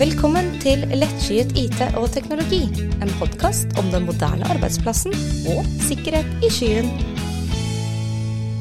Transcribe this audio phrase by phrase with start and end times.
[0.00, 2.62] Velkommen til Lettskyet IT og teknologi,
[3.04, 5.12] en podkast om den moderne arbeidsplassen
[5.52, 6.88] og sikkerhet i skyen.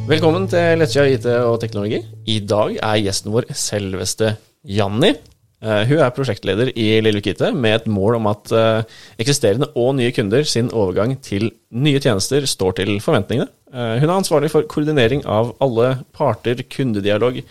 [0.10, 2.02] Velkommen til Lettskyet IT og teknologi.
[2.28, 4.34] I dag er gjesten vår selveste
[4.68, 5.14] Janni.
[5.60, 9.92] Eh, hun er prosjektleder i Lille Kite med et mål om at eh, eksisterende og
[9.98, 13.50] nye kunder sin overgang til nye tjenester står til forventningene.
[13.74, 17.42] Eh, hun er ansvarlig for koordinering av alle parter, kundedialog,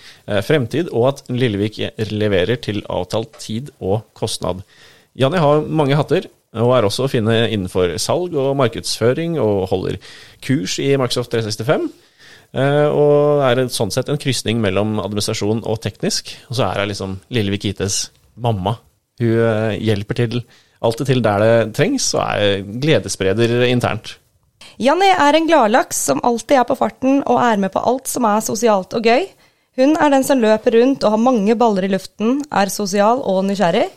[0.46, 4.64] fremtid, og at Lillevik leverer til avtalt tid og kostnad.
[5.18, 10.00] Janni har mange hatter, og er også å finne innenfor salg og markedsføring, og holder
[10.44, 11.90] kurs i Microsoft 365.
[12.56, 16.32] Uh, og er sånn sett en krysning mellom administrasjon og teknisk.
[16.48, 18.06] Og så er hun liksom Lillevik ITs
[18.40, 18.78] mamma.
[19.20, 20.40] Hun uh, hjelper til
[20.78, 24.16] alltid til der det trengs, og er gledesspreder internt.
[24.78, 28.26] Janni er en gladlaks som alltid er på farten og er med på alt som
[28.28, 29.26] er sosialt og gøy.
[29.78, 33.44] Hun er den som løper rundt og har mange baller i luften, er sosial og
[33.46, 33.88] nysgjerrig.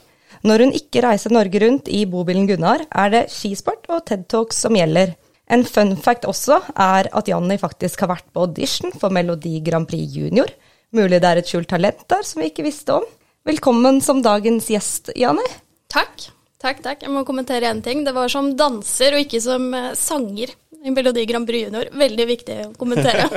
[0.46, 4.62] Når hun ikke reiser Norge rundt i bobilen Gunnar, er det skisport og TED Talks
[4.66, 5.14] som gjelder.
[5.52, 9.90] En fun fact også er at Janni faktisk har vært på audition for Melodi Grand
[9.90, 10.48] Prix Junior.
[10.96, 13.08] Mulig det er et skjult talent der som vi ikke visste om.
[13.48, 15.44] Velkommen som dagens gjest, Janni.
[15.92, 16.30] Takk.
[16.62, 17.04] Takk, takk.
[17.04, 18.06] Jeg må kommentere én ting.
[18.06, 20.54] Det var som danser og ikke som eh, sanger
[20.86, 21.90] i Melodi Grand Prix Junior.
[22.00, 23.28] Veldig viktig å kommentere.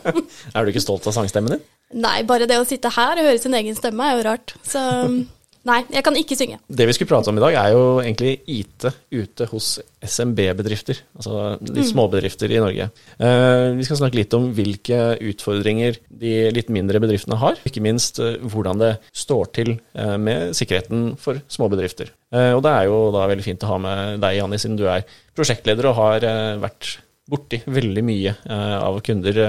[0.54, 1.66] er du ikke stolt av sangstemmen din?
[2.02, 4.56] Nei, bare det å sitte her og høre sin egen stemme er jo rart.
[4.66, 4.82] Så
[5.68, 6.56] Nei, jeg kan ikke synge.
[6.72, 11.02] Det vi skulle prate om i dag, er jo egentlig IT ute hos SMB-bedrifter.
[11.18, 11.88] Altså de mm.
[11.90, 12.86] småbedrifter i Norge.
[13.20, 17.60] Uh, vi skal snakke litt om hvilke utfordringer de litt mindre bedriftene har.
[17.68, 22.14] Ikke minst uh, hvordan det står til uh, med sikkerheten for småbedrifter.
[22.30, 25.04] og det er jo da veldig fint å ha med deg, Janni, siden du er
[25.36, 26.26] prosjektleder og har
[26.62, 26.92] vært
[27.30, 29.40] borti veldig mye av kunder.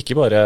[0.00, 0.40] Ikke bare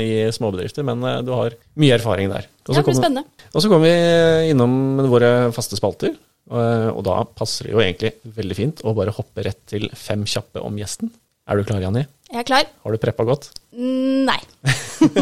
[0.00, 2.50] i småbedrifter, men du har mye erfaring der.
[2.68, 3.24] Ja, det blir spennende.
[3.56, 6.12] Og så kommer vi innom våre faste spalter.
[6.52, 10.60] og da passer det jo egentlig veldig fint å bare hoppe rett til fem kjappe
[10.60, 11.08] om gjesten.
[11.48, 12.04] Er du klar, Janni?
[12.28, 12.68] Jeg er klar.
[12.84, 13.48] Har du preppa godt?
[13.72, 14.38] Nei.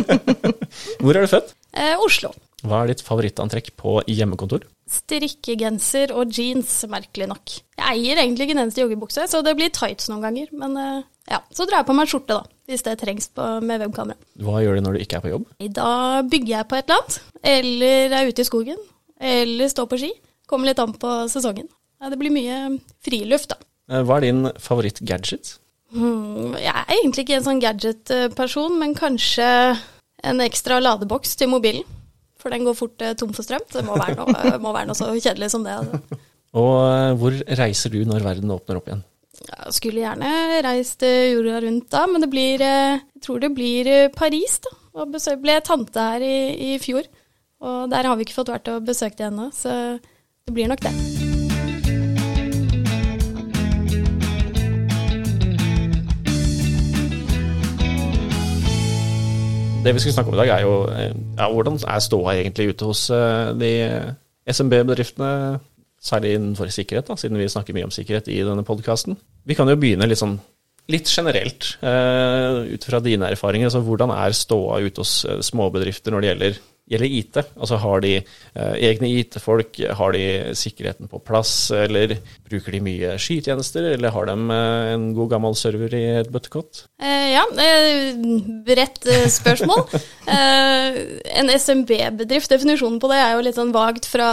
[1.04, 1.54] Hvor er du født?
[2.03, 2.32] Oslo.
[2.64, 4.64] Hva er ditt favorittantrekk på hjemmekontor?
[4.91, 7.52] strikkegenser og jeans, merkelig nok.
[7.78, 10.50] Jeg eier egentlig ikke en eneste joggebukse, så det blir tights noen ganger.
[10.56, 13.82] Men eh, ja, så drar jeg på meg skjorte, da, hvis det trengs på, med
[13.82, 14.19] webkamera.
[14.44, 15.48] Hva gjør du når du ikke er på jobb?
[15.80, 15.88] Da
[16.28, 17.19] bygger jeg på et eller annet.
[17.54, 18.86] Eller er ute i skogen.
[19.34, 20.12] Eller står på ski.
[20.50, 21.70] Kommer litt an på sesongen.
[22.03, 23.60] Ja, det blir mye friluft, da.
[23.91, 25.56] Eh, hva er din favoritt-gadget?
[25.94, 29.48] Hmm, jeg er egentlig ikke en sånn gadget-person, men kanskje
[30.24, 31.86] en ekstra ladeboks til mobilen.
[32.44, 33.65] For den går fort eh, tom for strøm.
[33.72, 35.78] Så det må være noe, må være noe så kjedelig som det.
[35.81, 36.21] Altså.
[36.60, 39.03] Og eh, hvor reiser du når verden åpner opp igjen?
[39.44, 43.93] Jeg skulle gjerne reist jorda rundt da, men det blir, eh, jeg tror det blir
[44.15, 44.60] Paris.
[44.69, 44.77] da.
[45.00, 46.37] Og besøk, ble tante her i,
[46.69, 47.09] i, fjor,
[47.65, 50.87] og der har vi ikke fått vært og besøkt det ennå, så det blir nok
[50.87, 51.23] det.
[59.84, 62.89] Det vi skal snakke om i dag, er jo ja, hvordan er ståa egentlig ute
[62.89, 63.71] hos uh, de
[64.49, 65.61] SMB-bedriftene,
[66.05, 69.19] særlig innenfor sikkerhet, da, siden vi snakker mye om sikkerhet i denne podkasten.
[69.45, 70.39] Vi kan jo begynne litt sånn
[70.93, 73.71] litt generelt, uh, ut fra dine erfaringer.
[73.71, 77.39] Altså, hvordan er ståa ute hos småbedrifter når det gjelder gjelder IT.
[77.56, 80.25] Altså har de eh, egne IT-folk, har de
[80.59, 82.17] sikkerheten på plass, eller
[82.49, 86.84] bruker de mye skytjenester, eller har de eh, en god gammel server i et bøttekott?
[87.00, 87.47] Eh, ja,
[88.69, 89.87] bredt eh, spørsmål.
[90.34, 90.97] Eh,
[91.39, 94.28] en SMB-bedrift, definisjonen på det er jo litt sånn vagt fra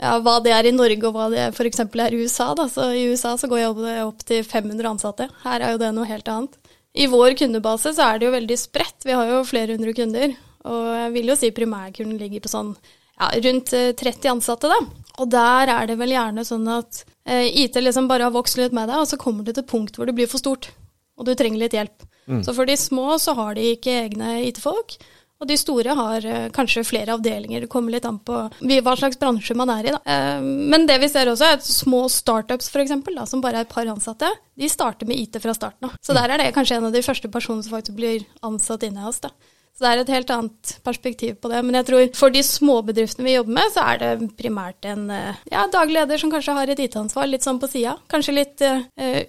[0.00, 1.82] ja, hva det er i Norge og hva det f.eks.
[1.82, 2.52] er i USA.
[2.56, 2.66] Da.
[2.70, 5.28] Så I USA så går det opp til 500 ansatte.
[5.44, 6.56] Her er jo det noe helt annet.
[6.94, 9.06] I vår kundebase så er det jo veldig spredt.
[9.06, 10.34] Vi har jo flere hundre kunder.
[10.70, 14.80] Og jeg vil jo si primærkuren ligger på sånn ja, rundt 30 eh, ansatte, da.
[15.22, 18.74] Og der er det vel gjerne sånn at eh, IT liksom bare har vokst litt
[18.74, 20.72] med deg, og så kommer det til et punkt hvor det blir for stort,
[21.18, 22.08] og du trenger litt hjelp.
[22.26, 22.40] Mm.
[22.46, 24.96] Så for de små så har de ikke egne IT-folk.
[25.42, 27.64] Og de store har eh, kanskje flere avdelinger.
[27.64, 29.92] Det kommer litt an på hva slags bransje man er i.
[29.92, 30.00] Da.
[30.08, 33.72] Eh, men det vi ser også, er at små startups da, som bare er et
[33.72, 35.98] par ansatte, de starter med IT fra starten av.
[36.00, 36.20] Så mm.
[36.20, 39.20] der er det kanskje en av de første personene som faktisk blir ansatt inne hos
[39.20, 39.34] oss.
[39.74, 41.60] Så det er et helt annet perspektiv på det.
[41.66, 45.40] Men jeg tror for de småbedriftene vi jobber med, så er det primært en eh,
[45.50, 47.96] ja, daglig leder som kanskje har et IT-ansvar litt sånn på sida.
[48.10, 48.84] Kanskje litt uh,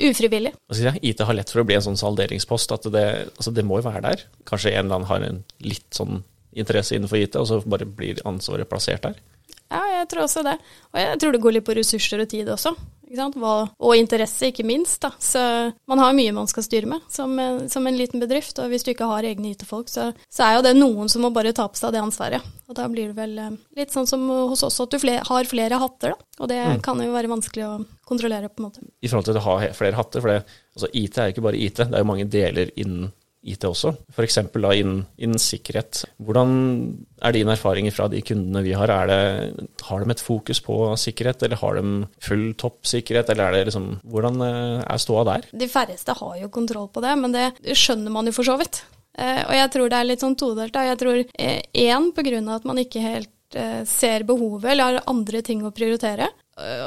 [0.06, 0.54] ufrivillig.
[0.70, 3.82] Altså, IT har lett for å bli en sånn salderingspost at det, altså, det må
[3.82, 4.26] jo være der.
[4.46, 6.22] Kanskje en eller annen har en litt sånn
[6.56, 9.18] interesse innenfor IT, og så bare blir ansvaret plassert der.
[9.72, 10.58] Ja, jeg tror også det.
[10.94, 12.76] Og jeg tror det går litt på ressurser og tid også.
[13.80, 15.00] Og interesse, ikke minst.
[15.04, 15.12] Da.
[15.22, 15.40] Så
[15.90, 17.38] man har mye man skal styre med som,
[17.72, 18.60] som en liten bedrift.
[18.62, 21.32] Og hvis du ikke har egne IT-folk, så, så, er jo det noen som må
[21.36, 22.46] bare ta på seg det ansvaret.
[22.70, 25.50] Og da blir det vel eh, litt sånn som hos oss, at du flere, har
[25.50, 26.30] flere hatter, da.
[26.42, 26.80] Og det mm.
[26.86, 27.76] kan jo være vanskelig å
[28.10, 28.88] kontrollere, på en måte.
[29.02, 31.62] I forhold til å ha flere hatter, for det, altså IT er jo ikke bare
[31.62, 33.14] IT, det er jo mange deler innen
[33.46, 34.40] IT også, f.eks.
[34.42, 36.02] innen, innen sikkerhet.
[36.18, 36.50] Hvordan
[37.22, 38.90] er dine erfaringer fra de kundene vi har?
[39.10, 43.68] Det, har de et fokus på sikkerhet, eller har de full toppsikkerhet, eller er det
[43.70, 45.48] liksom Hvordan eh, er ståa der?
[45.54, 48.82] De færreste har jo kontroll på det, men det skjønner man jo for så vidt.
[49.18, 50.82] Eh, og jeg tror det er litt sånn todelt.
[50.90, 52.42] Jeg tror én eh, pga.
[52.58, 53.32] at man ikke helt
[53.88, 56.26] ser behovet eller har andre ting å prioritere.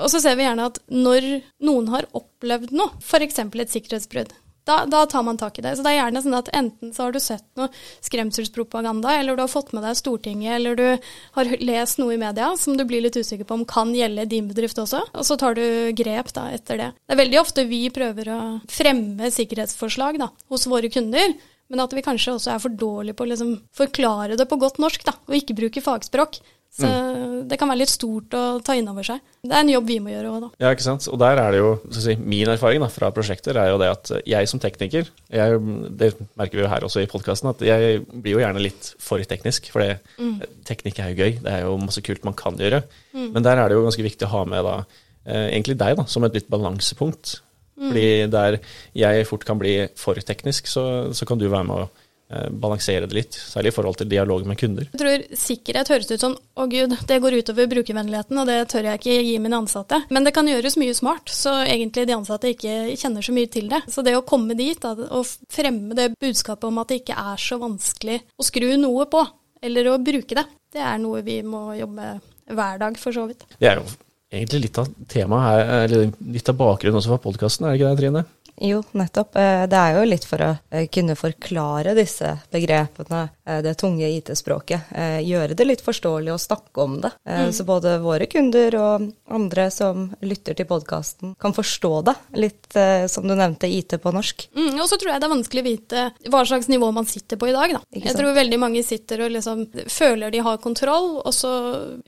[0.02, 1.24] Og så ser vi gjerne at når
[1.64, 3.38] noen har opplevd noe, f.eks.
[3.38, 4.34] et sikkerhetsbrudd,
[4.68, 5.74] da, da, tar man tak i det.
[5.76, 7.70] Så det er gjerne sånn at enten så har du sett noe
[8.06, 12.52] skremselspropaganda, eller du har fått med deg Stortinget, eller du har lest noe i media
[12.60, 15.58] som du blir litt usikker på om kan gjelde din bedrift også, og så tar
[15.58, 15.64] du
[15.98, 16.90] grep da etter det.
[17.06, 21.36] Det er veldig ofte vi prøver å fremme sikkerhetsforslag da, hos våre kunder.
[21.68, 24.78] Men at vi kanskje også er for dårlige på å liksom forklare det på godt
[24.80, 26.38] norsk, da, og ikke bruke fagspråk.
[26.78, 27.48] Så mm.
[27.48, 29.22] det kan være litt stort å ta inn over seg.
[29.40, 30.50] Det er en jobb vi må gjøre òg, da.
[30.62, 31.06] Ja, ikke sant.
[31.10, 34.12] Og der er det jo si, Min erfaring da, fra prosjekter er jo det at
[34.28, 38.36] jeg som tekniker jeg, Det merker vi jo her også i podkasten, at jeg blir
[38.36, 39.72] jo gjerne litt for teknisk.
[39.74, 39.82] For
[40.20, 40.38] mm.
[40.68, 41.40] teknikk er jo gøy.
[41.42, 42.84] Det er jo masse kult man kan gjøre.
[43.16, 43.30] Mm.
[43.34, 44.78] Men der er det jo ganske viktig å ha med da,
[45.24, 47.38] eh, egentlig deg da, som et litt balansepunkt.
[47.78, 47.88] Mm.
[47.88, 48.58] Fordi der
[48.98, 53.16] jeg fort kan bli for teknisk, så, så kan du være med å balansere det
[53.16, 54.88] litt, særlig i forhold til dialog med kunder.
[54.92, 58.90] Jeg tror sikkerhet høres ut som å gud, det går utover brukervennligheten, og det tør
[58.90, 60.02] jeg ikke gi mine ansatte.
[60.12, 63.70] Men det kan gjøres mye smart, så egentlig de ansatte ikke kjenner så mye til
[63.72, 63.80] det.
[63.88, 67.40] Så det å komme dit da, og fremme det budskapet om at det ikke er
[67.40, 69.24] så vanskelig å skru noe på,
[69.64, 70.44] eller å bruke det,
[70.76, 73.48] det er noe vi må jobbe hver dag, for så vidt.
[73.56, 73.88] Det er jo
[74.28, 77.88] egentlig litt av temaet her, eller litt av bakgrunnen også for podkasten, er det ikke
[77.88, 78.24] det, Trine?
[78.60, 79.36] Jo, nettopp.
[79.36, 84.08] Eh, det er jo litt for å eh, kunne forklare disse begrepene, eh, det tunge
[84.18, 84.90] IT-språket.
[85.22, 87.10] Gjøre det litt forståelig å snakke om det.
[87.28, 87.50] Mm.
[87.54, 92.14] Så både våre kunder og andre som lytter til podkasten, kan forstå det.
[92.38, 92.78] Litt
[93.10, 94.48] som du nevnte, IT på norsk.
[94.56, 97.40] Mm, og så tror jeg det er vanskelig å vite hva slags nivå man sitter
[97.40, 97.74] på i dag.
[97.78, 97.82] Da.
[97.98, 101.52] Jeg tror veldig mange sitter og liksom føler de har kontroll, og så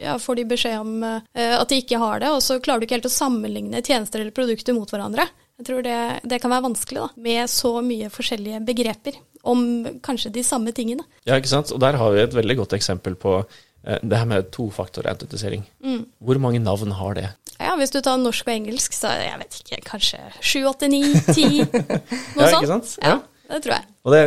[0.00, 3.00] ja, får de beskjed om at de ikke har det, og så klarer du ikke
[3.00, 5.28] helt å sammenligne tjenester eller produkter mot hverandre.
[5.60, 9.60] Jeg tror det, det, kan være vanskelig da, med så mye forskjellige begreper om
[10.04, 11.04] kanskje de samme tingene.
[11.28, 11.72] Ja, ikke sant.
[11.76, 15.66] Og der har vi et veldig godt eksempel på eh, det her med tofaktorautentisering.
[15.84, 16.06] Mm.
[16.16, 17.26] Hvor mange navn har det?
[17.60, 21.02] Ja, Hvis du tar norsk og engelsk, så jeg vet ikke, kanskje sju, åtte, ni,
[21.28, 21.60] ti,
[22.36, 22.96] noe ja, Ikke sant?
[23.02, 23.18] Ja.
[23.18, 23.18] ja
[23.50, 23.88] det tror jeg.
[24.04, 24.22] Og det,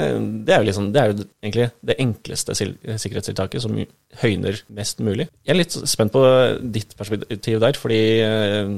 [0.48, 3.80] det, er jo liksom, det er jo egentlig det enkleste sikkerhetstiltaket som
[4.22, 5.28] høyner mest mulig.
[5.44, 6.24] Jeg er litt spent på
[6.76, 8.74] ditt perspektiv der, fordi eh,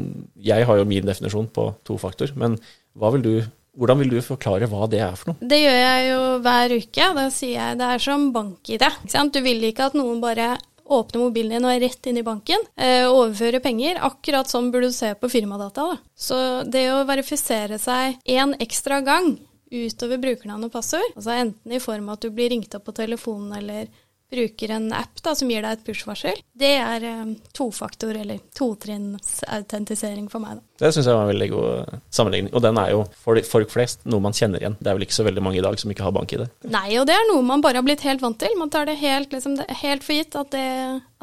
[0.51, 2.31] jeg har jo min definisjon på tofaktor.
[2.39, 2.59] Men
[2.95, 3.33] vil du,
[3.75, 5.41] hvordan vil du forklare hva det er for noe?
[5.41, 7.09] Det gjør jeg jo hver uke.
[7.19, 8.87] Da sier jeg det er som bank-ID.
[9.33, 10.55] Du vil ikke at noen bare
[10.85, 13.97] åpner mobilen din og er rett inn i banken, eh, overfører penger.
[14.05, 15.89] Akkurat sånn burde du se på firmadata.
[15.89, 15.97] Da.
[16.15, 16.37] Så
[16.69, 19.33] det å verifisere seg én ekstra gang
[19.75, 21.11] utover brukernavn og passord.
[21.15, 23.91] Altså enten i form av at du blir ringt opp på telefonen eller
[24.31, 26.39] bruker en app da, som gir deg et push-varsel.
[26.57, 30.59] Det er um, tofaktor- eller totrinnsautentisering for meg.
[30.59, 30.65] Da.
[30.75, 32.51] Det syns jeg var en veldig god sammenligning.
[32.55, 34.75] Og den er jo for folk flest noe man kjenner igjen.
[34.79, 36.49] Det er vel ikke så veldig mange i dag som ikke har bank i det.
[36.71, 38.55] Nei, og det er noe man bare har blitt helt vant til.
[38.59, 40.65] Man tar det helt, liksom, helt for gitt at, det,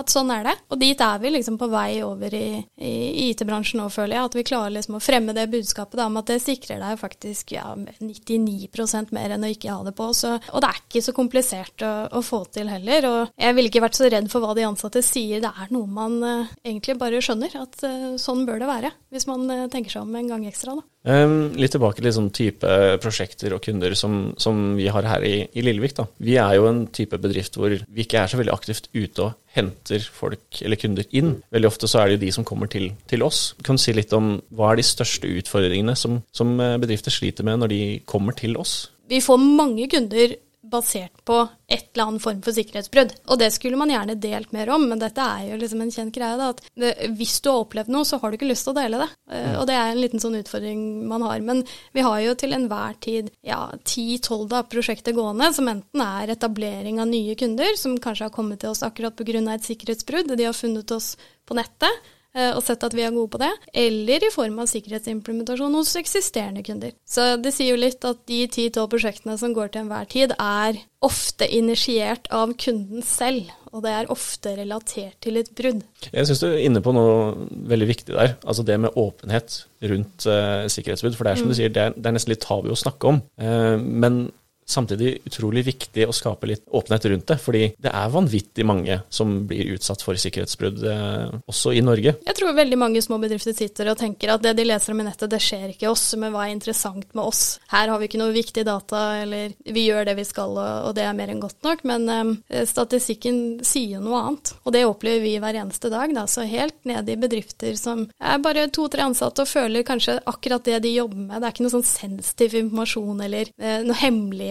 [0.01, 0.57] at, sånn er det.
[0.73, 2.93] Og dit er vi liksom på vei over i, i
[3.29, 4.31] IT-bransjen nå, føler jeg.
[4.31, 7.53] At vi klarer liksom å fremme det budskapet da, om at det sikrer deg faktisk
[7.59, 10.09] ja, 99% mer enn å ikke ha det på.
[10.17, 13.09] Så, og det er ikke så komplisert å, å, få til heller.
[13.11, 15.45] Og jeg ville ikke vært så redd for hva de ansatte sier.
[15.45, 17.61] Det er noe man uh, egentlig bare skjønner.
[17.61, 18.95] At uh, sånn bør det være.
[19.13, 20.77] Hvis man man eh, tenker seg om en gang ekstra.
[20.79, 20.85] Da.
[21.03, 25.35] Um, litt tilbake til sånn type prosjekter og kunder som, som vi har her i,
[25.59, 25.97] i Lillevik.
[25.99, 26.07] Da.
[26.23, 29.35] Vi er jo en type bedrift hvor vi ikke er så veldig aktivt ute og
[29.57, 31.35] henter folk eller kunder inn.
[31.53, 33.43] Veldig ofte så er det jo de som kommer til, til oss.
[33.67, 37.61] Kan du si litt om hva er de største utfordringene som, som bedrifter sliter med
[37.61, 38.87] når de kommer til oss?
[39.11, 40.39] Vi får mange kunder
[40.73, 41.37] basert på
[41.73, 43.15] et eller annen form for sikkerhetsbrudd.
[43.33, 46.15] Og det skulle man gjerne delt mer om, men dette er jo liksom en kjent
[46.15, 46.39] greie.
[46.41, 48.79] da, at det, Hvis du har opplevd noe, så har du ikke lyst til å
[48.81, 49.09] dele det.
[49.33, 51.45] Uh, og det er en liten sånn utfordring man har.
[51.45, 51.63] Men
[51.97, 57.11] vi har jo til enhver tid ja, 10-12 prosjekter gående, som enten er etablering av
[57.13, 59.39] nye kunder, som kanskje har kommet til oss akkurat pga.
[59.53, 61.15] et sikkerhetsbrudd, de har funnet oss
[61.49, 62.13] på nettet.
[62.37, 63.51] Eh, og sett at vi er gode på det,
[63.85, 66.95] eller i form av sikkerhetsimplementasjon hos eksisterende kunder.
[67.09, 70.81] Så det sier jo litt at de 10-12 prosjektene som går til enhver tid, er
[71.03, 75.81] ofte initiert av kunden selv, og det er ofte relatert til et brudd.
[76.13, 80.27] Jeg syns du er inne på noe veldig viktig der, altså det med åpenhet rundt
[80.29, 81.17] uh, sikkerhetsbrudd.
[81.19, 83.15] For det er som du sier, det er, det er nesten litt tabu å snakke
[83.15, 83.23] om.
[83.41, 84.27] Uh, men
[84.73, 87.39] samtidig utrolig viktig å skape litt åpenhet rundt det.
[87.43, 92.17] Fordi det er vanvittig mange som blir utsatt for sikkerhetsbrudd, eh, også i Norge.
[92.27, 95.07] Jeg tror veldig mange små bedrifter sitter og tenker at det de leser om i
[95.07, 97.59] nettet, det skjer ikke oss, men hva er interessant med oss?
[97.73, 100.57] Her har vi ikke noe viktig data, eller vi gjør det vi skal,
[100.89, 101.85] og det er mer enn godt nok.
[101.89, 106.13] Men eh, statistikken sier noe annet, og det opplever vi hver eneste dag.
[106.17, 106.27] Da.
[106.31, 110.83] Så helt nede i bedrifter som er bare to-tre ansatte og føler kanskje akkurat det
[110.85, 114.51] de jobber med, det er ikke noe sånn sensitiv informasjon eller eh, noe hemmelig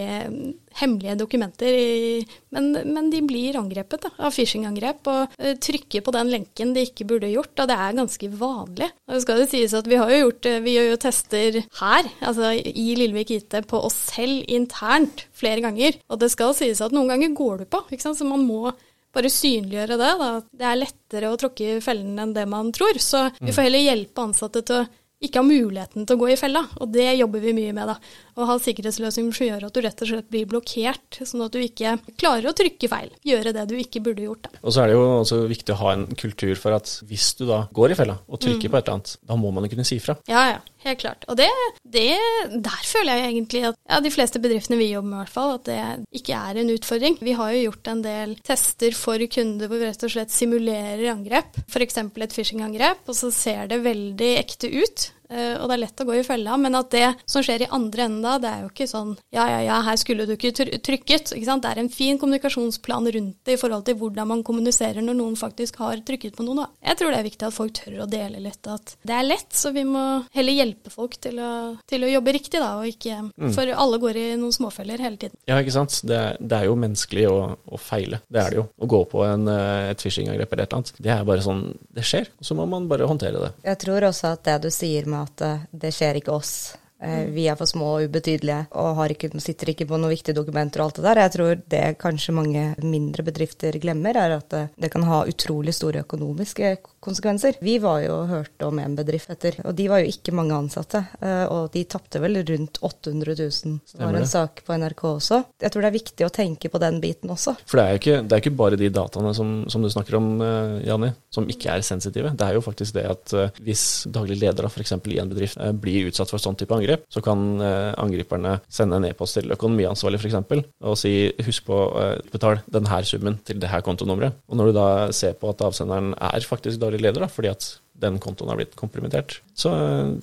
[0.78, 2.22] hemmelige dokumenter, i,
[2.54, 6.86] men, men, de blir angrepet da, av phishing-angrep og uh, trykker på den lenken de
[6.88, 8.88] ikke burde gjort, og det er ganske vanlig.
[9.08, 12.54] Og skal det sies at Vi har jo gjort, vi gjør jo tester her, altså
[12.56, 15.98] i Lillevik IT, på oss selv internt flere ganger.
[16.08, 18.20] Og det skal sies at noen ganger går du på, ikke sant?
[18.20, 18.72] så man må
[19.12, 20.10] bare synliggjøre det.
[20.20, 20.30] Da.
[20.62, 22.98] Det er lettere å tråkke i fellen enn det man tror.
[23.02, 24.88] Så vi får heller hjelpe ansatte til å
[25.22, 26.64] ikke har muligheten til å gå i fella.
[26.82, 27.92] Og det jobber vi mye med.
[27.92, 27.96] da.
[28.32, 31.60] Å ha sikkerhetsløsninger som gjør at du rett og slett blir blokkert, sånn at du
[31.62, 33.12] ikke klarer å trykke feil.
[33.28, 34.48] Gjøre det du ikke burde gjort.
[34.48, 34.62] Da.
[34.62, 37.46] Og så er det jo også viktig å ha en kultur for at hvis du
[37.50, 38.72] da går i fella og trykker mm.
[38.72, 40.18] på et eller annet, da må man jo kunne si fra.
[40.30, 40.60] Ja, ja.
[40.82, 41.24] Helt klart.
[41.30, 41.46] Og det,
[41.86, 42.16] det,
[42.58, 45.54] der føler jeg egentlig at ja, de fleste bedriftene vi jobber med, i hvert fall,
[45.54, 45.78] at det
[46.22, 47.18] ikke er en utfordring.
[47.22, 51.06] Vi har jo gjort en del tester for kunder hvor vi rett og slett simulerer
[51.12, 51.60] angrep.
[51.68, 52.00] F.eks.
[52.02, 55.11] et phishing-angrep, og så ser det veldig ekte ut.
[55.32, 57.70] Eh, og det er lett å gå i fella, men at det som skjer i
[57.72, 60.52] andre enden da, det er jo ikke sånn ja, ja, ja, her skulle du ikke
[60.54, 61.32] trykket.
[61.36, 61.64] Ikke sant?
[61.64, 65.38] Det er en fin kommunikasjonsplan rundt det i forhold til hvordan man kommuniserer når noen
[65.40, 66.62] faktisk har trykket på noe.
[66.62, 66.68] Da.
[66.92, 69.48] Jeg tror det er viktig at folk tør å dele litt, at det er lett,
[69.56, 70.04] så vi må
[70.36, 71.52] heller hjelpe folk til å,
[71.88, 73.50] til å jobbe riktig, da, og ikke mm.
[73.52, 75.36] For alle går i noen småfeller hele tiden.
[75.48, 75.98] Ja, ikke sant.
[76.08, 77.36] Det, det er jo menneskelig å,
[77.68, 78.22] å, feile.
[78.32, 78.64] Det er det jo.
[78.82, 81.02] Å gå på en, eh, et phishing-angrep eller et eller annet.
[81.04, 83.52] Det er bare sånn det skjer, og så må man bare håndtere det.
[83.66, 86.54] Jeg tror også at det du sier med at eh, det skjer ikke oss.
[87.02, 90.82] Eh, vi er for små og ubetydelige og ikke, sitter ikke på noen viktige dokumenter
[90.82, 91.22] og alt det der.
[91.24, 95.74] Jeg tror det kanskje mange mindre bedrifter glemmer, er at det, det kan ha utrolig
[95.74, 97.58] store økonomiske konsekvenser.
[97.64, 100.54] Vi var jo hørt hørte om en bedrift etter, og de var jo ikke mange
[100.56, 101.04] ansatte.
[101.20, 103.80] Eh, og de tapte vel rundt 800 000.
[103.92, 105.42] Det var en sak på NRK også.
[105.60, 107.56] Jeg tror det er viktig å tenke på den biten også.
[107.66, 110.18] For det er jo ikke, det er ikke bare de dataene som, som, du snakker
[110.18, 112.34] om, eh, Janni, som ikke er sensitive.
[112.36, 114.94] Det er jo faktisk det at eh, hvis daglig leder f.eks.
[114.96, 119.36] i en bedrift blir utsatt for sånn type angrep, så kan angriperne sende en e-post
[119.38, 120.36] til økonomiansvarlig f.eks.
[120.82, 121.12] og si
[121.46, 124.36] husk på å betale denne summen til det her kontonummeret.
[124.50, 127.50] Og når du da ser på at avsenderen er faktisk daglig daglig leder, da, fordi
[127.52, 127.68] at
[128.02, 129.72] den kontoen har blitt komprimentert, så,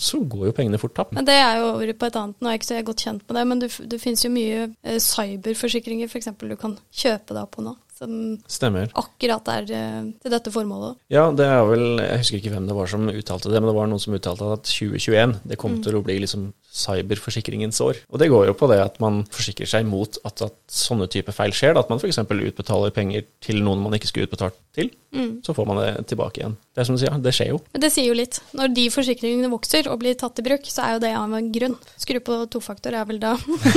[0.02, 1.14] så, går jo pengene fort tapt.
[1.16, 3.22] Men det er jo over på et annet, nå er jeg ikke så godt kjent
[3.28, 6.34] med det, men det, det finnes jo mye eh, cyberforsikringer f.eks.
[6.42, 7.78] du kan kjøpe deg på nå.
[8.00, 8.12] Som
[8.48, 8.88] Stemmer.
[8.96, 11.02] akkurat er eh, til dette formålet.
[11.12, 13.76] Ja, det er vel Jeg husker ikke hvem det var som uttalte det, men det
[13.76, 15.82] var noen som uttalte at 2021 det kom mm.
[15.84, 16.46] til å bli liksom
[16.80, 18.02] cyberforsikringens år.
[18.10, 21.34] Og det går jo på det at man forsikrer seg mot at, at sånne type
[21.36, 21.76] feil skjer.
[21.76, 21.84] Da.
[21.84, 22.22] At man f.eks.
[22.24, 24.92] utbetaler penger til noen man ikke skulle utbetalt til.
[25.16, 25.40] Mm.
[25.46, 26.56] Så får man det tilbake igjen.
[26.76, 27.60] Det er som du sier, det skjer jo.
[27.74, 28.38] Men det sier jo litt.
[28.56, 31.50] Når de forsikringene vokser og blir tatt i bruk, så er jo det av en
[31.56, 31.76] grunn.
[32.00, 33.34] Skru på tofaktor er vel da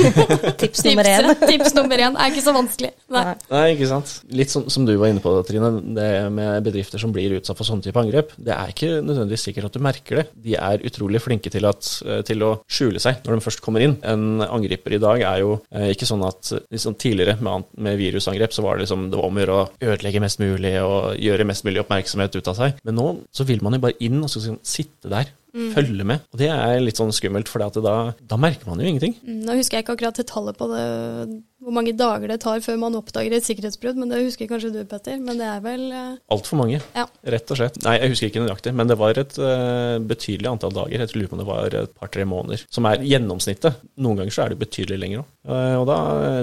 [0.61, 1.31] Tips nummer én.
[1.49, 2.93] Tips nummer én er ikke så vanskelig.
[3.13, 3.25] Nei.
[3.49, 4.13] Nei, ikke sant.
[4.29, 5.73] Litt som, som, du var inne på, Trine.
[5.97, 8.35] Det med bedrifter som blir utsatt for sånne type angrep.
[8.37, 10.27] Det er ikke nødvendigvis sikkert at du merker det.
[10.45, 11.89] De er utrolig flinke til, at,
[12.29, 13.97] til å skjule skjule seg når de først kommer inn.
[14.05, 18.53] En angriper i dag er jo eh, ikke sånn at liksom tidligere med, med, virusangrep
[18.53, 21.47] så var det liksom det var om å gjøre å ødelegge mest mulig og gjøre
[21.47, 22.83] mest mulig oppmerksomhet ut av seg.
[22.83, 25.69] Men nå så vil man jo bare inn og så skal sitte der Mm.
[25.75, 26.21] følge med.
[26.33, 29.13] Og det er litt sånn skummelt, for da, da, merker man jo ingenting.
[29.21, 30.85] Mm, nå husker jeg ikke akkurat tallet på det,
[31.61, 34.79] hvor mange dager det tar før man oppdager et sikkerhetsbrudd, men det husker kanskje du,
[34.89, 35.19] Petter.
[35.21, 36.15] Men det er vel uh...
[36.33, 37.05] Altfor mange, ja.
[37.35, 37.77] rett og slett.
[37.85, 41.05] Nei, jeg husker ikke nøyaktig, men det var et uh, betydelig antall dager.
[41.05, 43.85] Jeg lurer på om det var et par-tre måneder, som er gjennomsnittet.
[44.01, 45.31] Noen ganger så er det betydelig lenger òg.
[45.53, 45.99] Uh, og da,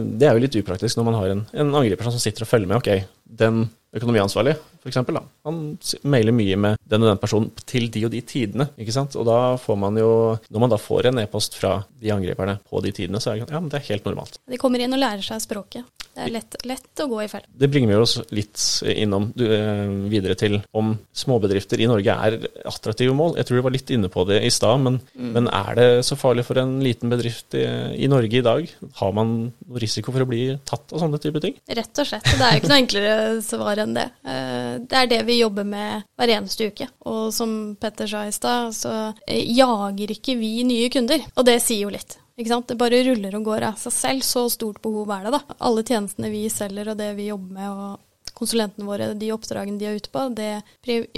[0.07, 2.71] det er jo litt upraktisk når man har en, en angriper som sitter og følger
[2.71, 2.79] med.
[2.79, 3.11] Ok,
[3.43, 3.65] den
[3.97, 4.99] økonomiansvarlig, f.eks.
[5.47, 5.61] Han
[6.03, 8.71] mailer mye med den og den personen til de og de tidene.
[8.81, 9.17] ikke sant?
[9.21, 10.11] Og da får man jo
[10.51, 13.51] Når man da får en e-post fra de angriperne på de tidene, så er det,
[13.51, 14.41] ja, men det er helt normalt.
[14.49, 15.89] De kommer inn og lærer seg språket.
[16.11, 17.45] Det er lett, lett å gå i fell.
[17.47, 18.59] Det bringer vi oss litt
[18.91, 23.37] innom du, eh, videre til om småbedrifter i Norge er attraktive mål.
[23.39, 25.31] Jeg tror du var litt inne på det i stad, men, mm.
[25.37, 28.67] men, er det så farlig for en liten bedrift i, i, Norge i dag?
[28.99, 31.57] Har man risiko for å bli tatt av sånne type ting?
[31.71, 32.27] Rett og slett.
[32.27, 34.09] Det er jo ikke noe enklere svar enn det.
[34.27, 36.89] Uh, det er det vi jobber med hver eneste uke.
[37.11, 38.93] Og som Petter sa i stad, så
[39.27, 41.25] eh, jager ikke vi nye kunder.
[41.37, 42.19] Og det sier jo litt.
[42.41, 44.25] Det bare ruller og går av seg selv.
[44.25, 45.59] Så stort behov er det, da.
[45.67, 47.99] Alle tjenestene vi selger og det vi jobber med og
[48.41, 50.63] konsulentene våre, de oppdragene de er ute på, det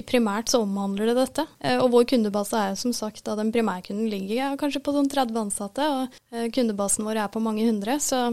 [0.09, 1.44] primært så omhandler det dette.
[1.62, 5.44] Eh, og vår kundebase er som sagt da den primærkunden ligger kanskje på sånn 30
[5.44, 8.00] ansatte, og kundebasen vår er på mange hundre.
[8.02, 8.25] Så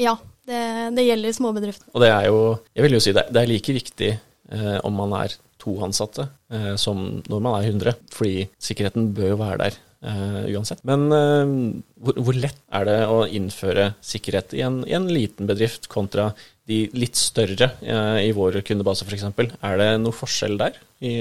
[0.00, 0.16] ja,
[0.48, 0.62] det,
[0.96, 1.90] det gjelder småbedrifter.
[1.92, 2.40] Og det er jo,
[2.72, 4.10] jeg vil jo si det, det er like viktig
[4.52, 9.32] eh, om man er to ansatte eh, som når man er 100, fordi sikkerheten bør
[9.32, 10.84] jo være der uh, uansett.
[10.88, 11.54] Men uh,
[11.98, 16.30] hvor, hvor, lett er det å innføre sikkerhet i en, i en liten bedrift kontra
[16.68, 19.24] de litt større uh, i vår kundebase f.eks.?
[19.64, 21.12] Er det noe forskjell der, i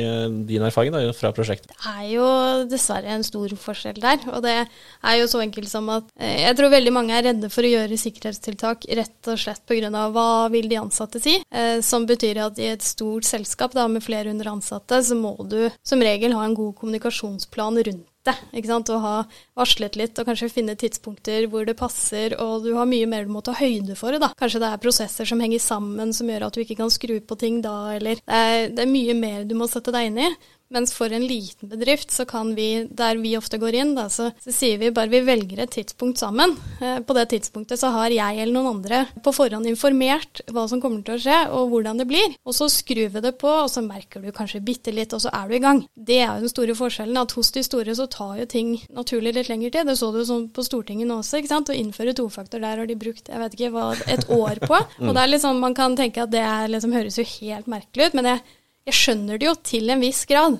[0.49, 1.69] din erfaring da, fra prosjektet?
[1.71, 2.27] Det er jo
[2.69, 4.23] dessverre en stor forskjell der.
[4.33, 7.67] Og det er jo så enkelt som at jeg tror veldig mange er redde for
[7.67, 9.91] å gjøre sikkerhetstiltak rett og slett pga.
[10.15, 11.37] hva vil de ansatte si.
[11.85, 15.69] Som betyr at i et stort selskap da, med flere hundre ansatte, så må du
[15.85, 18.57] som regel ha en god kommunikasjonsplan rundt vite.
[18.57, 18.89] ikke sant?
[18.89, 19.15] Å ha
[19.57, 23.33] varslet litt og kanskje finne tidspunkter hvor det passer, og du har mye mer du
[23.33, 24.17] må ta høyde for.
[24.19, 24.31] da.
[24.37, 27.39] Kanskje det er prosesser som henger sammen som gjør at du ikke kan skru på
[27.39, 30.29] ting da, eller det er, det er mye mer du må sette deg inn i.
[30.69, 34.29] Mens for en liten bedrift, så kan vi, der vi ofte går inn, da, så,
[34.43, 36.57] så, sier vi bare vi velger et tidspunkt sammen.
[36.83, 40.81] Eh, på det tidspunktet så har jeg eller noen andre på forhånd informert hva som
[40.83, 42.35] kommer til å skje, og hvordan det blir.
[42.43, 45.31] Og så skrur vi det på, og så merker du kanskje bitte litt, og så
[45.31, 45.81] er du i gang.
[45.95, 49.37] Det er jo den store forskjellen, at hos de store så tar jo ting naturlig
[49.39, 49.87] litt lengre tid.
[49.87, 51.71] Det så du sånn på Stortinget nå også, ikke sant.
[51.71, 54.75] Å innføre tofaktor der har de brukt jeg vet ikke hva, et år på.
[55.07, 58.11] Og det er sånn, man kan tenke at det er, liksom, høres jo helt merkelig
[58.11, 58.43] ut, men jeg
[58.87, 60.57] jeg skjønner det jo til en viss grad,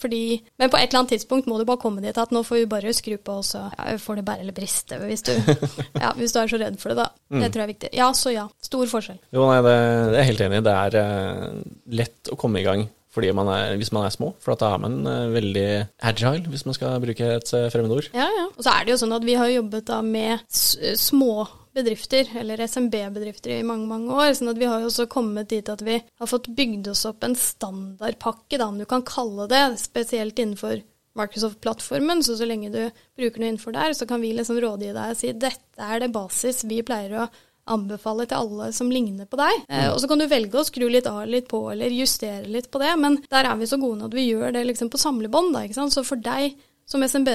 [0.00, 0.22] Fordi,
[0.56, 2.70] men på et eller annet tidspunkt må du bare komme dit at nå får vi
[2.70, 5.32] bare skru på, og så ja, får det bære eller briste hvis du,
[6.02, 7.08] ja, hvis du er så redd for det, da.
[7.28, 7.42] Mm.
[7.42, 7.90] Det tror jeg er viktig.
[7.96, 8.46] Ja, så ja.
[8.64, 9.18] Stor forskjell.
[9.34, 10.66] Jo, nei, det, det er jeg helt enig i.
[10.66, 11.58] Det er uh,
[12.00, 14.34] lett å komme i gang fordi man er, hvis man er små.
[14.44, 15.68] For da er man uh, veldig
[16.04, 18.10] agile, hvis man skal bruke et uh, fremmedord.
[18.16, 18.48] Ja, ja.
[18.52, 22.62] Og så er det jo sånn at vi har jobbet da med små bedrifter, eller
[22.64, 24.34] SMB-bedrifter, i mange mange år.
[24.34, 27.24] sånn at vi har jo også kommet dit at vi har fått bygd oss opp
[27.24, 30.80] en standardpakke, da, om du kan kalle det, spesielt innenfor
[31.16, 32.22] Microsoft-plattformen.
[32.24, 32.82] Så så lenge du
[33.16, 36.12] bruker noe innenfor der, så kan vi liksom rådgi deg og si dette er det
[36.14, 37.28] basis vi pleier å
[37.66, 39.64] anbefale til alle som ligner på deg.
[39.68, 42.70] Eh, og så kan du velge å skru litt av litt på, eller justere litt
[42.70, 45.56] på det, men der er vi så gode at vi gjør det liksom på samlebånd.
[45.74, 46.54] Så for deg
[46.86, 47.32] som SMB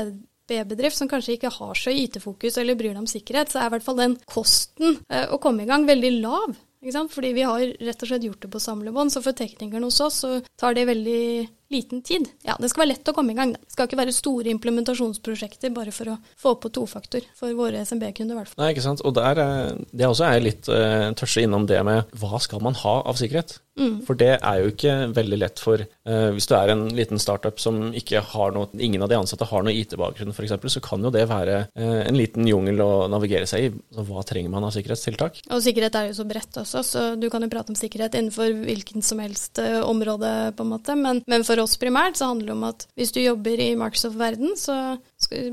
[0.52, 3.76] B-bedrift som kanskje ikke har så IT-fokus eller bryr deg om sikkerhet, så er i
[3.78, 6.60] hvert fall den kosten eh, å komme i gang veldig lav.
[6.82, 10.24] Fordi vi har rett og slett gjort det på samlebånd, så for teknikerne hos oss
[10.24, 11.26] så tar det veldig
[11.72, 12.28] liten tid.
[12.46, 13.54] Ja, det skal være lett å komme i gang.
[13.56, 18.36] Det skal ikke være store implementasjonsprosjekter bare for å få på tofaktor for våre SMB-kunder,
[18.36, 18.62] i hvert fall.
[18.64, 19.04] Nei, ikke sant.
[19.08, 22.78] Og der, eh, det også er litt uh, tørste innom det med hva skal man
[22.84, 23.60] ha av sikkerhet?
[23.80, 24.02] Mm.
[24.04, 27.56] For det er jo ikke veldig lett for uh, Hvis du er en liten startup
[27.64, 31.12] som ikke har noe Ingen av de ansatte har noe IT-bakgrunn, f.eks., så kan jo
[31.14, 33.72] det være uh, en liten jungel å navigere seg i.
[33.96, 35.40] Så hva trenger man av sikkerhetstiltak?
[35.56, 38.52] Og sikkerhet er jo så bredt også, så du kan jo prate om sikkerhet innenfor
[38.68, 40.96] hvilken som helst område, på en måte.
[41.00, 44.56] Men, men for oss primært så handler det om at hvis du jobber i Microsoft-verden,
[44.60, 44.76] så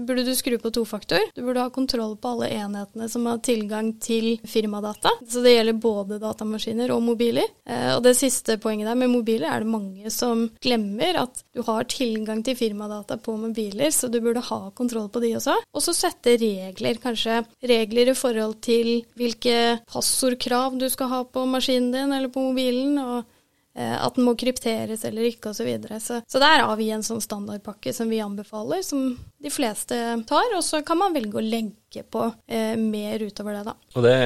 [0.06, 1.22] burde du skru på tofaktor.
[1.34, 5.12] Du burde ha kontroll på alle enhetene som har tilgang til firmadata.
[5.28, 7.46] Så det gjelder både datamaskiner og mobiler.
[7.68, 11.62] Eh, og det siste poenget der med mobiler er det mange som glemmer at du
[11.66, 15.56] har tilgang til firmadata på mobiler, så du burde ha kontroll på de også.
[15.74, 21.44] Og så sette regler, kanskje regler i forhold til hvilke passordkrav du skal ha på
[21.48, 22.98] maskinen din eller på mobilen.
[22.98, 23.34] og
[23.78, 25.60] at den må krypteres eller ikke, osv.
[25.60, 26.00] Så, videre.
[26.02, 30.50] så Så der har vi en sånn standardpakke som vi anbefaler, som de fleste tar.
[30.56, 33.74] Og så kan man velge å legge på eh, mer utover det, da.
[33.94, 34.16] Og det,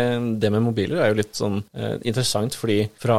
[0.42, 3.18] det, med mobiler er jo litt sånn eh, interessant, fordi fra,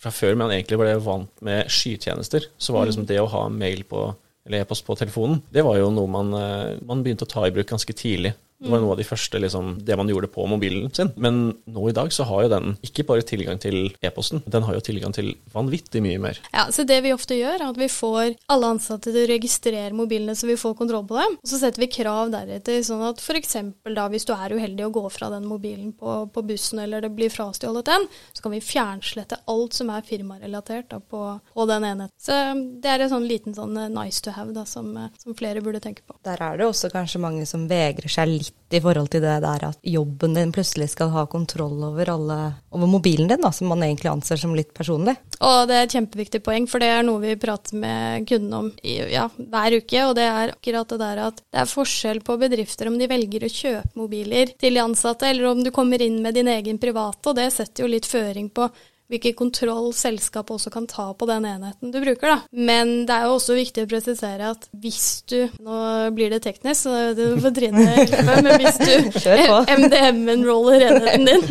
[0.00, 3.10] fra, før man egentlig ble vant med skytjenester, så var liksom mm.
[3.12, 4.08] det å ha mail på
[4.44, 7.52] eller e-post på telefonen, det var jo noe man, eh, man begynte å ta i
[7.54, 8.34] bruk ganske tidlig.
[8.62, 11.10] Det var noe av de første, liksom, det man gjorde på mobilen sin.
[11.20, 14.78] Men nå i dag så har jo den ikke bare tilgang til e-posten, den har
[14.78, 16.40] jo tilgang til vanvittig mye mer.
[16.54, 19.96] Ja, så det vi ofte gjør, er at vi får alle ansatte til å registrere
[19.96, 21.36] mobilene så vi får kontroll på dem.
[21.42, 23.56] Og så setter vi krav deretter, sånn at f.eks.
[23.96, 27.12] da hvis du er uheldig å gå fra den mobilen på, på bussen, eller det
[27.16, 31.88] blir frastjålet den, så kan vi fjernslette alt som er firmarelatert da, på, på, den
[31.90, 32.14] enheten.
[32.20, 32.38] Så
[32.80, 35.62] det er en sånn liten sånn eh, nice to have da, som, eh, som flere
[35.64, 36.16] burde tenke på.
[36.24, 38.43] Der er det også kanskje mange som vegrer seg litt
[38.74, 42.38] i forhold til det der at jobben din plutselig skal ha kontroll over, alle,
[42.74, 45.14] over mobilen din, da, som man egentlig anser som litt personlig.
[45.40, 48.70] Og det er et kjempeviktig poeng, for det er noe vi prater med kundene om
[48.82, 50.00] i, ja, hver uke.
[50.08, 53.46] Og det er akkurat det der at det er forskjell på bedrifter om de velger
[53.46, 57.30] å kjøpe mobiler til de ansatte, eller om du kommer inn med din egen private,
[57.30, 58.68] og det setter jo litt føring på
[59.12, 62.34] hvilken kontroll selskapet også kan ta på den enheten du bruker.
[62.34, 62.38] Da.
[62.50, 65.76] Men det er jo også viktig å presisere at hvis du Nå
[66.16, 68.92] blir det teknisk, så du får Trine hjelpe, men hvis du.
[69.84, 71.44] MDM-enroller enheten din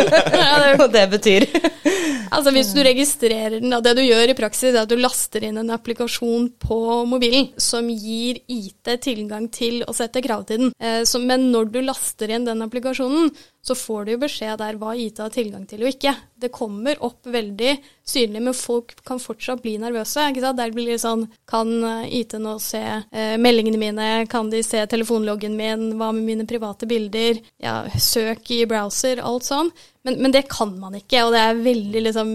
[0.40, 1.46] ja, det, betyr
[2.30, 5.44] Altså Hvis du registrerer den, da, det du gjør i praksis, er at du laster
[5.46, 10.74] inn en applikasjon på mobilen som gir IT tilgang til å sette krav til den.
[10.78, 14.78] Eh, så, men når du laster inn den applikasjonen, så får du jo beskjed der
[14.80, 16.14] hva IT har tilgang til og ikke.
[16.40, 17.74] Det kommer opp veldig
[18.08, 20.24] synlig, men folk kan fortsatt bli nervøse.
[20.30, 20.58] ikke sant?
[20.60, 24.08] Der blir det sånn Kan eh, IT nå se eh, meldingene mine?
[24.32, 25.90] Kan de se telefonloggen min?
[26.00, 27.42] Hva med mine private bilder?
[27.60, 29.72] Ja, søk i browser, alt sånn.
[30.02, 32.30] Men, men, det kan man ikke, og det er veldig liksom,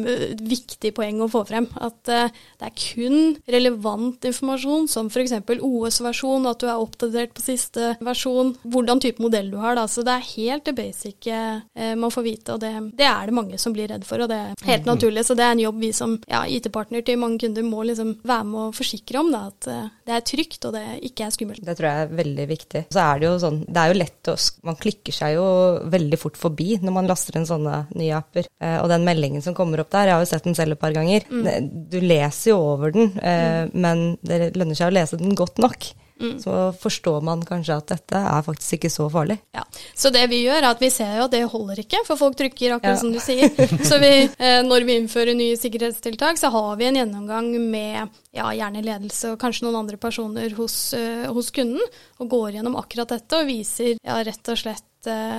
[0.46, 1.66] viktig poeng å få frem.
[1.82, 2.30] At eh,
[2.62, 3.18] det er kun
[3.50, 5.34] relevant informasjon, som f.eks.
[5.58, 9.80] OS-versjon, at du er oppdatert på siste versjon, hvordan type modell du har.
[9.80, 9.88] Da.
[9.90, 13.36] Så det er helt det basic uh, man får vite, og det, det, er det
[13.36, 14.22] mange som blir redd for.
[14.24, 15.26] Og det er helt naturlig.
[15.28, 18.48] Så det er en jobb vi som ja, IT-partner til mange kunder må liksom være
[18.52, 19.34] med å forsikre om.
[19.34, 21.66] Da, at eh, det er trygt, og det ikke er skummelt.
[21.66, 22.86] Det tror jeg er veldig viktig.
[22.94, 25.46] Så er det jo sånn, det er jo lett å Man klikker seg jo
[25.92, 28.50] veldig fort forbi når man laster en sånn sånne nye apper.
[28.62, 30.82] Eh, og den meldingen som kommer opp der, jeg har jo sett den selv et
[30.82, 31.26] par ganger.
[31.30, 31.70] Mm.
[31.92, 33.76] Du leser jo over den, eh, mm.
[33.86, 35.92] men det lønner seg å lese den godt nok.
[36.22, 36.38] Mm.
[36.40, 39.36] Så forstår man kanskje at dette er faktisk ikke så farlig.
[39.56, 42.20] Ja, Så det vi gjør, er at vi ser jo at det holder ikke, for
[42.20, 43.02] folk trykker akkurat ja.
[43.02, 43.52] som du sier.
[43.90, 48.48] Så vi, eh, når vi innfører nye sikkerhetstiltak, så har vi en gjennomgang med ja,
[48.56, 51.84] gjerne ledelse og kanskje noen andre personer hos, uh, hos kunden,
[52.20, 54.88] og går gjennom akkurat dette og viser ja, rett og slett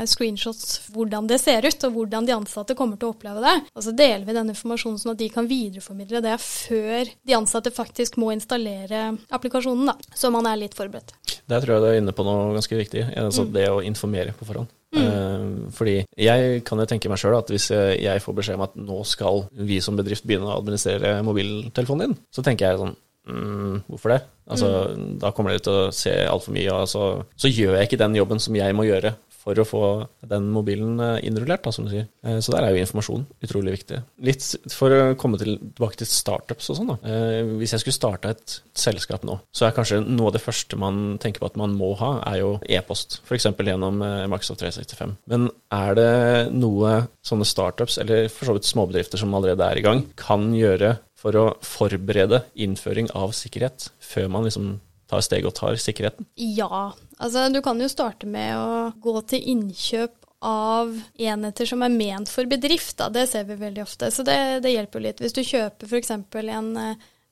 [0.09, 3.55] screenshots hvordan det ser ut, og hvordan de ansatte kommer til å oppleve det.
[3.75, 7.75] Og så deler vi den informasjonen sånn at de kan videreformidle det før de ansatte
[7.75, 9.97] faktisk må installere applikasjonen, da.
[10.15, 11.15] Så man er litt forberedt.
[11.47, 13.53] Der tror jeg du er inne på noe ganske viktig, altså mm.
[13.55, 14.73] det å informere på forhånd.
[14.97, 15.07] Mm.
[15.07, 18.77] Uh, fordi jeg kan jo tenke meg sjøl at hvis jeg får beskjed om at
[18.79, 23.85] nå skal vi som bedrift begynne å administrere mobiltelefonen din, så tenker jeg sånn mm,
[23.91, 24.21] hvorfor det?
[24.47, 25.07] Altså, mm.
[25.23, 27.07] Da kommer dere til å se altfor mye, og så,
[27.39, 29.83] så gjør jeg ikke den jobben som jeg må gjøre for å få
[30.27, 32.09] den mobilen eh, innrullert, da, som du sier.
[32.27, 34.01] Eh, så der er jo informasjon utrolig viktig.
[34.27, 36.97] Litt for å komme til, tilbake til startups og sånn, da.
[37.07, 40.79] Eh, hvis jeg skulle starte et selskap nå, så er kanskje noe av det første
[40.81, 43.21] man tenker på at man må ha, er jo e-post.
[43.27, 43.47] F.eks.
[43.55, 45.15] gjennom Microsoft 365.
[45.31, 46.11] Men er det
[46.55, 50.97] noe sånne startups, eller for så vidt småbedrifter som allerede er i gang, kan gjøre
[51.17, 54.77] for å forberede innføring av sikkerhet før man liksom
[55.11, 56.29] tar steg og tar sikkerheten?
[56.37, 61.93] Ja, altså du kan jo starte med å gå til innkjøp av enheter som er
[61.95, 62.99] ment for bedrift.
[63.01, 63.11] Da.
[63.11, 65.23] Det ser vi veldig ofte, så det, det hjelper litt.
[65.23, 66.13] Hvis du kjøper f.eks.
[66.15, 66.73] en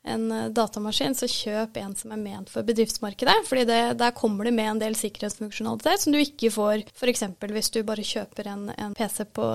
[0.04, 3.36] en datamaskin, så kjøp en som er ment for bedriftsmarkedet.
[3.48, 3.64] fordi
[3.96, 7.24] der kommer det med en del sikkerhetsfunksjonalitet som du ikke får f.eks.
[7.40, 9.48] hvis du bare kjøper en, en PC på,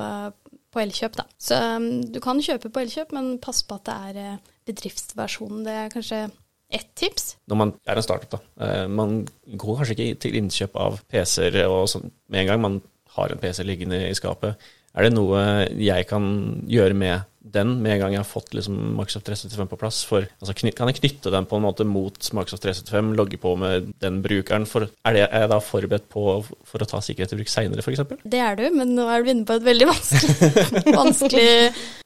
[0.74, 1.20] på Elkjøp.
[1.22, 1.28] Da.
[1.38, 5.64] Så um, du kan kjøpe på Elkjøp, men pass på at det er eh, bedriftsversjonen.
[5.68, 6.24] Det er kanskje
[6.70, 7.34] ett tips?
[7.50, 8.42] Når man er en startup, da.
[8.66, 12.62] Eh, man går kanskje ikke til innkjøp av PC-er og sånn med en gang.
[12.66, 12.82] Man
[13.16, 14.70] har en PC liggende i skapet.
[14.98, 15.42] Er det noe
[15.78, 16.30] jeg kan
[16.70, 20.00] gjøre med den med en gang jeg har fått liksom Microsoft 365 på plass?
[20.06, 23.92] For, altså, kan jeg knytte den på en måte mot Microsoft 365, logge på med
[24.04, 24.68] den brukeren?
[24.70, 27.86] For, er, det, er, jeg da forberedt på for å ta sikkerhet i bruk seinere,
[27.86, 28.04] f.eks.?
[28.26, 30.54] Det er du, men nå er du inne på et veldig vanskelig,
[31.02, 31.50] vanskelig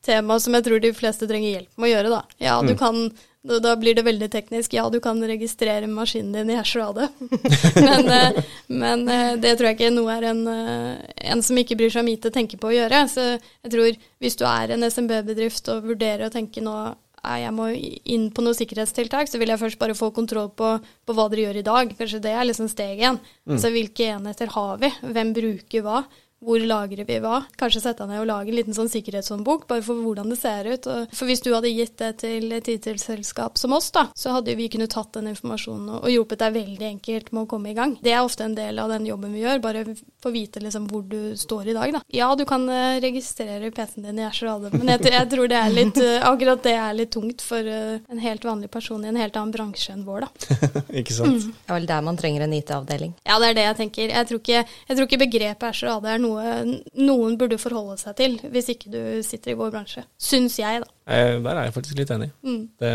[0.06, 2.16] tema som jeg tror de fleste trenger hjelp med å gjøre.
[2.18, 2.24] Da.
[2.44, 2.80] Ja, du mm.
[2.80, 3.06] kan
[3.44, 4.74] da, da, blir det veldig teknisk.
[4.74, 7.00] Ja, du kan registrere maskinen din i og
[7.88, 11.76] men, eh, men eh, det tror jeg ikke noe er en, eh, en som ikke
[11.80, 13.04] bryr seg om IT, tenker på å gjøre.
[13.12, 16.78] Så jeg tror hvis du er en SMB-bedrift og vurderer å tenke nå
[17.24, 20.74] jeg må inn på noen sikkerhetstiltak, så vil jeg først bare få kontroll på,
[21.08, 21.94] på hva dere gjør i dag.
[21.96, 23.20] Kanskje det er liksom steg én.
[23.48, 23.54] Mm.
[23.56, 24.90] Altså hvilke enheter har vi?
[25.16, 26.02] Hvem bruker hva?
[26.44, 27.44] Hvor lagrer vi hva?
[27.60, 30.90] Kanskje sette ned og lage en liten sånn sikkerhetshåndbok, bare for hvordan det ser ut.
[31.16, 34.70] For hvis du hadde gitt det til et IT-selskap som oss, da, så hadde vi
[34.72, 37.96] kunnet tatt den informasjonen og hjulpet deg veldig enkelt med å komme i gang.
[38.04, 39.86] Det er ofte en del av den jobben vi gjør, bare
[40.24, 42.02] få vite liksom hvor du står i dag, da.
[42.14, 45.60] Ja, du kan eh, registrere PC-en din i Azure AD, men jeg, jeg, tror det
[45.60, 49.12] er litt, eh, akkurat det er litt tungt for eh, en helt vanlig person i
[49.12, 50.60] en helt annen bransje enn vår, da.
[51.02, 51.44] ikke sant.
[51.44, 51.56] Mm.
[51.58, 53.16] Det er vel der man trenger en IT-avdeling.
[53.28, 54.14] Ja, det er det jeg tenker.
[54.14, 57.98] Jeg tror ikke, jeg tror ikke begrepet Azure AD er noe noe noen burde forholde
[58.02, 60.06] seg til, hvis ikke du sitter i vår bransje.
[60.22, 60.90] Syns jeg, da.
[61.08, 62.32] Eh, der er jeg faktisk litt enig.
[62.46, 62.64] Mm.
[62.80, 62.94] Det,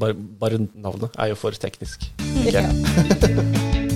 [0.00, 2.08] bare, bare, navnet er jo for teknisk.
[2.46, 2.64] Ikke?
[2.64, 3.84] Ja.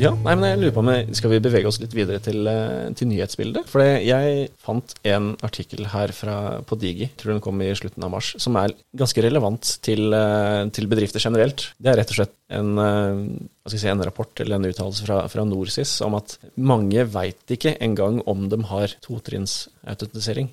[0.00, 2.88] Ja, nei, men jeg lurer på om Skal vi bevege oss litt videre til, eh,
[2.96, 3.68] til nyhetsbildet?
[3.68, 8.12] For jeg fant en artikkel her fra, på Digi, tror den kom i slutten av
[8.14, 11.74] mars, som er ganske relevant til, eh, til bedrifter generelt.
[11.76, 15.44] Det er rett og slett en, eh, si, en rapport eller en uttalelse fra, fra
[15.44, 20.48] Norsis om at mange veit ikke engang om de har totrinnsautentisering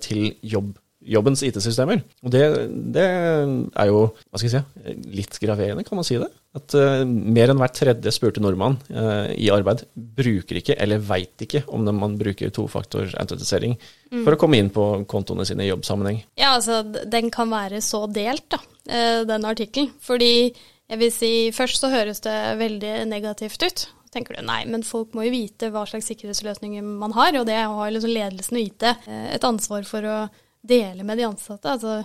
[0.00, 2.02] til jobb jobbens IT-systemer.
[2.22, 2.42] Og det,
[2.92, 6.28] det er jo hva skal jeg si, litt graverende, kan man si det.
[6.58, 11.44] At uh, mer enn hver tredje spurte nordmann uh, i arbeid bruker ikke, eller veit
[11.46, 13.76] ikke, om man bruker tofaktorautentisering
[14.10, 16.18] for å komme inn på kontoene sine i jobbsammenheng.
[16.40, 18.58] Ja, altså, den kan være så delt, da,
[18.90, 19.92] uh, den artikkelen.
[20.02, 23.86] Fordi jeg vil si, først så høres det veldig negativt ut.
[23.86, 27.46] Så tenker du nei, men folk må jo vite hva slags sikkerhetsløsninger man har, og
[27.46, 30.22] det har liksom ledelsen og IT et ansvar for å
[30.66, 31.78] dele med de ansatte.
[31.78, 32.00] Altså,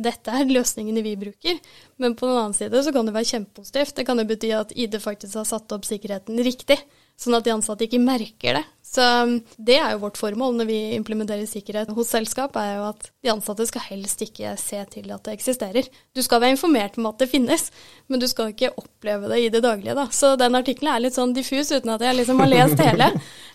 [0.00, 1.60] dette er løsningene vi bruker.
[2.00, 3.96] Men på den annen side så kan det være kjempepositivt.
[3.96, 6.78] Det kan jo bety at ID faktisk har satt opp sikkerheten riktig,
[7.20, 8.62] sånn at de ansatte ikke merker det.
[8.92, 12.86] Så um, det er jo vårt formål når vi implementerer sikkerhet hos selskap, er jo
[12.90, 15.88] at de ansatte skal helst ikke se til at det eksisterer.
[16.12, 17.68] Du skal være informert om at det finnes,
[18.12, 19.96] men du skal ikke oppleve det i det daglige.
[19.96, 20.08] Da.
[20.12, 23.12] Så den artikkelen er litt sånn diffus uten at jeg liksom har lest hele.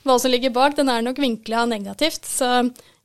[0.08, 2.26] Hva som ligger bak, den er nok vinkla negativt.
[2.26, 2.50] Så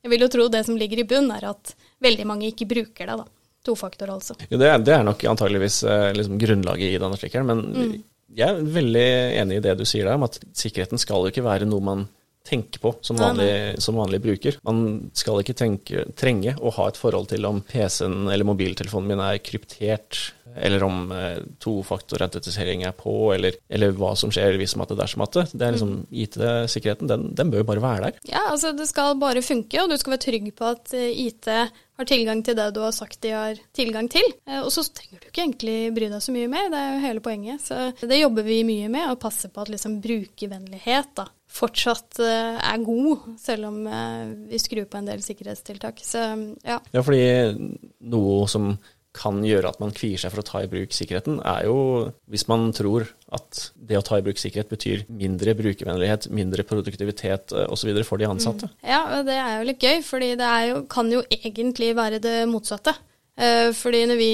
[0.03, 3.09] jeg vil jo tro det som ligger i bunn, er at veldig mange ikke bruker
[3.09, 3.19] det.
[3.23, 3.27] da.
[3.63, 4.35] Tofaktor, altså.
[4.49, 8.01] Jo, det, er, det er nok antageligvis eh, liksom grunnlaget i den artikkelen, men
[8.33, 9.07] jeg er veldig
[9.39, 12.05] enig i det du sier der, om at sikkerheten skal jo ikke være noe man
[12.43, 14.57] tenker på som vanlig, som vanlig bruker.
[14.67, 19.23] Man skal ikke tenke, trenge å ha et forhold til om PC-en eller mobiltelefonen min
[19.23, 20.19] er kryptert,
[20.53, 25.45] eller om eh, tofaktorautentisering er på, eller, eller hva som skjer hvis matte dersom matte.
[25.53, 28.19] Det er liksom IT-sikkerheten, den, den bør jo bare være der.
[28.35, 31.47] Ja, altså det skal bare funke, og du skal være trygg på at eh, IT
[31.99, 34.25] har tilgang til det du har sagt de har tilgang til.
[34.49, 37.03] Eh, Og så trenger du ikke egentlig bry deg så mye mer, det er jo
[37.05, 37.61] hele poenget.
[37.61, 42.57] Så det jobber vi mye med, å passe på at liksom brukervennlighet da, fortsatt eh,
[42.57, 46.01] er god, selv om eh, vi skrur på en del sikkerhetstiltak.
[46.03, 46.23] Så
[46.65, 46.79] ja.
[46.93, 47.23] Ja, fordi
[48.09, 48.73] noe som
[49.13, 51.77] kan gjøre at man kvier seg for å ta i bruk sikkerheten, er jo
[52.33, 57.53] hvis man tror at det å ta i bruk sikkerhet betyr mindre brukervennlighet, mindre produktivitet
[57.67, 57.93] osv.
[58.07, 58.69] for de ansatte.
[58.81, 62.39] Ja, og det er jo litt gøy, fordi det jo, kan jo egentlig være det
[62.49, 62.95] motsatte.
[63.37, 64.31] Eh, fordi vi,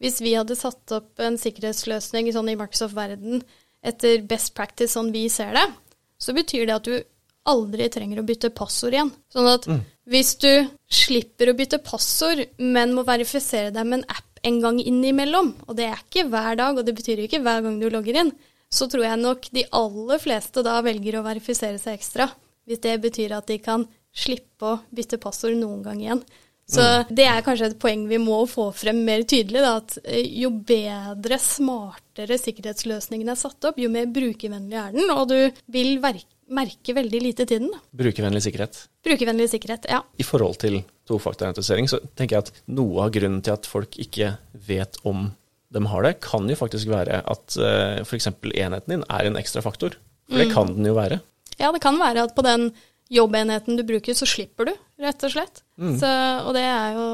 [0.00, 3.44] hvis vi hadde satt opp en sikkerhetsløsning sånn i Microsoft-verden
[3.84, 5.66] etter best practice sånn vi ser det,
[6.16, 6.96] så betyr det at du
[7.52, 9.12] aldri trenger å bytte passord igjen.
[9.32, 9.68] Sånn at
[10.10, 10.50] hvis du
[10.92, 15.76] slipper å bytte passord, men må verifisere deg med en app en gang innimellom, og
[15.78, 18.32] det er ikke hver dag, og det betyr ikke hver gang du logger inn,
[18.68, 22.28] så tror jeg nok de aller fleste da velger å verifisere seg ekstra.
[22.68, 26.22] Hvis det betyr at de kan slippe å bytte passord noen gang igjen.
[26.64, 29.60] Så det er kanskje et poeng vi må få frem mer tydelig.
[29.60, 35.12] Da, at eh, jo bedre, smartere sikkerhetsløsningen er satt opp, jo mer brukervennlig er den,
[35.12, 35.38] og du
[35.74, 37.72] vil verke, merke veldig lite til den.
[37.96, 38.84] Brukervennlig sikkerhet.
[39.04, 40.02] Brukervennlig sikkerhet, ja.
[40.18, 44.36] I forhold til tofaktorautentisering så tenker jeg at noe av grunnen til at folk ikke
[44.68, 45.28] vet om
[45.74, 48.30] de har det, kan jo faktisk være at uh, f.eks.
[48.30, 49.96] enheten din er en ekstra faktor.
[50.30, 51.18] For det kan den jo være.
[51.58, 52.70] Ja, det kan være at på den
[53.12, 55.62] jobbenheten du bruker, så slipper du, rett og slett.
[55.74, 56.08] Så,
[56.46, 57.06] og det er jo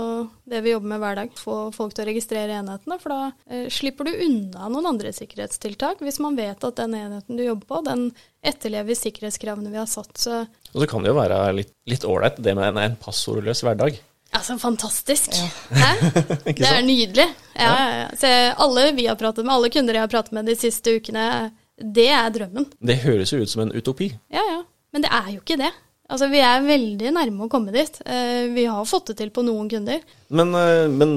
[0.53, 1.31] det vi jobber med hver dag.
[1.41, 6.03] Få folk til å registrere enhetene, for da eh, slipper du unna noen andre sikkerhetstiltak.
[6.05, 8.07] Hvis man vet at den enheten du jobber på, den
[8.45, 10.13] etterlever sikkerhetskravene vi har satt.
[10.21, 10.43] Så
[10.75, 13.99] Og så kan det jo være litt ålreit det med en, en passordløs hverdag.
[14.37, 15.35] altså, fantastisk.
[15.73, 15.91] Hæ?
[16.61, 17.27] Det er nydelig.
[17.57, 18.09] Ja, ja, ja.
[18.21, 18.29] Så
[18.65, 21.25] alle vi har pratet med, alle kunder jeg har pratet med de siste ukene,
[21.81, 22.67] det er drømmen.
[22.77, 24.11] Det høres jo ut som en utopi.
[24.31, 24.61] Ja, ja.
[24.93, 25.71] Men det er jo ikke det.
[26.11, 28.01] Altså, Vi er veldig nærme å komme dit.
[28.05, 30.03] Eh, vi har fått det til på noen kunder.
[30.29, 31.13] Men, eh, men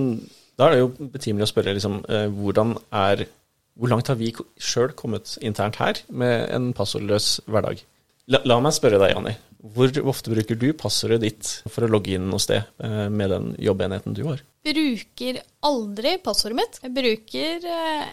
[0.58, 3.28] da er det jo betimelig å spørre liksom, eh, hvordan er
[3.74, 4.28] Hvor langt har vi
[4.62, 7.80] sjøl kommet internt her med en passordløs hverdag?
[8.30, 9.34] La, la meg spørre deg, Janni.
[9.74, 14.14] Hvor ofte bruker du passordet ditt for å logge inn noe sted med den jobbenheten
[14.14, 14.44] du har?
[14.64, 16.78] Bruker aldri passordet mitt.
[16.84, 18.06] Jeg bruker eh,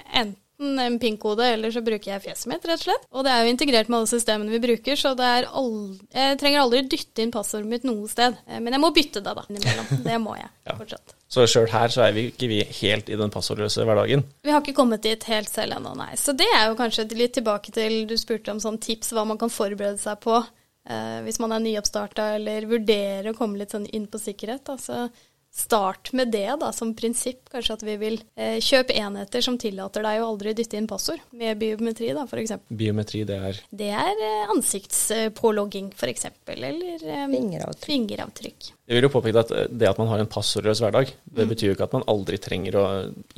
[0.60, 3.06] enten en PIN-kode, eller så bruker jeg fjeset mitt, rett og slett.
[3.12, 6.60] Og det er jo integrert med alle systemene vi bruker, så det aldri, jeg trenger
[6.60, 8.36] aldri dytte inn passordet mitt noe sted.
[8.46, 10.04] Eh, Men jeg må bytte det, da, innimellom.
[10.04, 10.76] Det må jeg Ja.
[10.76, 11.14] fortsatt.
[11.30, 14.24] Så sjøl her så er vi ikke vi helt i den passordløse hverdagen.
[14.44, 16.14] Vi har ikke kommet dit helt selv ennå, nei.
[16.16, 19.38] Så det er jo kanskje litt tilbake til du spurte om sånn tips hva man
[19.38, 20.44] kan forberede seg på
[20.90, 24.64] eh, hvis man er nyoppstarta eller vurderer å komme litt sånn inn på sikkerhet.
[24.64, 24.76] Da.
[24.76, 25.10] Så
[25.50, 27.48] start med det da, som prinsipp.
[27.50, 31.20] Kanskje at vi vil eh, kjøpe enheter som tillater deg å aldri dytte inn passord,
[31.36, 32.52] med biometri da, f.eks.
[32.70, 37.86] Biometri, det er Det er eh, ansiktspålogging, f.eks., eller eh, Fingeravtrykk.
[37.86, 38.70] fingeravtrykk.
[38.90, 41.50] Jeg vil jo påpeke at det at man har en passordløs hverdag, det Mm.
[41.52, 42.84] betyr jo ikke at man aldri trenger å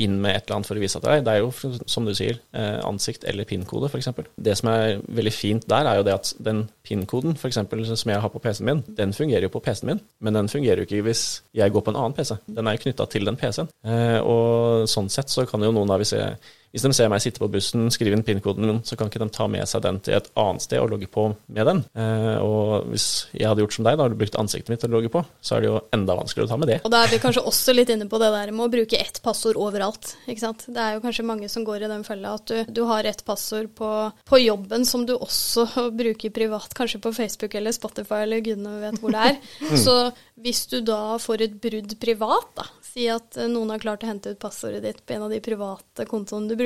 [0.01, 1.21] inn med et eller annet for å vise at det er.
[1.27, 1.51] Det er jo,
[1.87, 4.09] som du sier, eh, ansikt eller PIN-kode, f.eks.
[4.41, 7.55] Det som er veldig fint der, er jo det at den PIN-koden, f.eks.
[8.01, 10.81] som jeg har på PC-en min, den fungerer jo på PC-en min, men den fungerer
[10.83, 12.37] jo ikke hvis jeg går på en annen PC.
[12.47, 13.71] Den er jo knytta til den PC-en.
[13.87, 16.37] Eh, og sånn sett så kan jo noen hvis jeg
[16.73, 19.29] hvis de ser meg sitte på bussen, skrive inn PIN-koden min, så kan ikke de
[19.33, 21.83] ta med seg den til et annet sted og logge på med den.
[21.93, 24.97] Eh, og hvis jeg hadde gjort som deg, da hadde brukt ansiktet mitt til å
[24.97, 26.79] logge på, så er det jo enda vanskeligere å ta med det.
[26.87, 29.21] Og da er vi kanskje også litt inne på det der med å bruke ett
[29.25, 30.15] passord overalt.
[30.25, 30.65] ikke sant?
[30.73, 33.21] Det er jo kanskje mange som går i den fella at du, du har ett
[33.29, 33.93] passord på,
[34.29, 35.69] på jobben som du også
[36.01, 39.41] bruker privat, kanskje på Facebook eller Spotify eller gudene vet hvor det er.
[39.77, 39.97] Så
[40.43, 44.09] hvis du da får et brudd privat, da, si at eh, noen har klart å
[44.09, 46.62] hente ut passordet ditt på en av de private kontoene du bruker,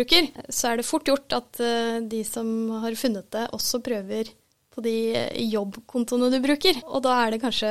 [0.53, 2.51] så er det fort gjort at eh, de som
[2.83, 4.29] har funnet det, også prøver
[4.77, 6.83] på de eh, jobbkontoene du bruker.
[6.87, 7.71] Og da er det kanskje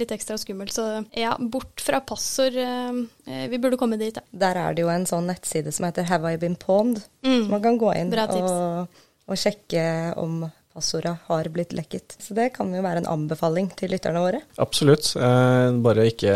[0.00, 0.72] litt ekstra skummelt.
[0.72, 0.86] Så
[1.18, 2.56] ja, bort fra passord.
[2.56, 4.22] eh, Vi burde komme dit, ja.
[4.32, 7.02] Der er det jo en sånn nettside som heter Have I Been Pwned?
[7.24, 8.40] Så man kan gå inn Mm.
[8.40, 8.88] Og,
[9.28, 12.14] og sjekke om passordet har blitt lekket.
[12.22, 14.40] Så det kan jo være en anbefaling til lytterne våre.
[14.62, 15.12] Absolutt.
[15.18, 16.34] Eh, bare ikke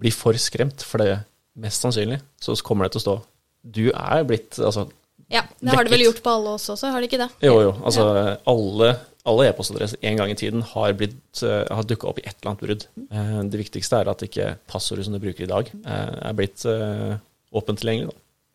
[0.00, 1.18] bli for skremt, for det
[1.54, 3.16] mest sannsynlig så kommer det til å stå
[3.64, 4.88] Du er blitt Altså,
[5.32, 7.30] Ja, Det har det vel gjort på alle oss også, har det ikke det?
[7.48, 7.72] jo, jo.
[7.82, 8.04] Altså,
[8.46, 8.90] alle,
[9.24, 12.52] alle e-postadresser en gang i tiden har, blitt, eh, har dukka opp i et eller
[12.52, 12.84] annet brudd.
[13.08, 16.66] Uh, det viktigste er at ikke passordet som du bruker i dag, uh, er blitt
[16.68, 17.16] uh,
[17.56, 18.12] åpent tilgjengelig.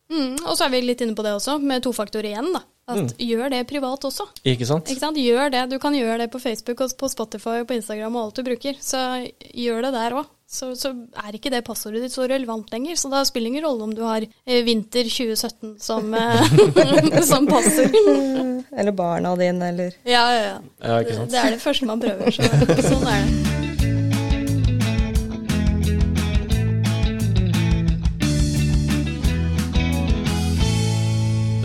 [0.09, 2.53] Mm, og så er vi litt inne på det også, med tofaktor igjen.
[2.53, 2.63] da.
[2.89, 3.09] At Mm.
[3.21, 4.25] Gjør det privat også.
[4.43, 4.89] Ikke sant?
[4.89, 5.17] Ikke sant?
[5.17, 5.69] Gjør det.
[5.69, 8.43] Du kan gjøre det på Facebook og på Spotify og på Instagram og alt du
[8.43, 8.73] bruker.
[8.81, 8.97] Så
[9.53, 10.25] gjør det der òg.
[10.49, 12.97] Så, så er ikke det passordet ditt så relevant lenger.
[12.97, 17.45] Så da spiller det ingen rolle om du har eh, vinter 2017 som, eh, som
[17.49, 17.93] passord.
[18.73, 20.57] Eller barna dine, eller Ja, ja, ja.
[20.81, 21.31] Ja, ikke sant?
[21.35, 22.33] Det er det første man prøver.
[22.33, 23.58] Så, sånn er det.